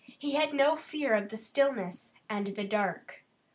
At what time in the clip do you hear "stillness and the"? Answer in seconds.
1.37-2.63